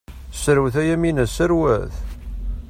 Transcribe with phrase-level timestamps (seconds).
[0.41, 1.93] Serwet a Yamina, serwet!